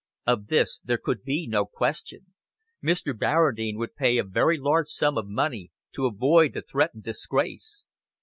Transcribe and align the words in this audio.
Of 0.25 0.47
this 0.47 0.79
there 0.83 0.97
could 0.97 1.21
be 1.23 1.45
no 1.47 1.67
question. 1.67 2.33
Mr. 2.83 3.13
Barradine 3.15 3.77
would 3.77 3.93
pay 3.95 4.17
a 4.17 4.23
very 4.23 4.57
large 4.57 4.87
sum 4.87 5.15
of 5.15 5.27
money 5.27 5.69
to 5.93 6.07
avoid 6.07 6.53
the 6.53 6.63
threatened 6.63 7.03
disgrace. 7.03 7.85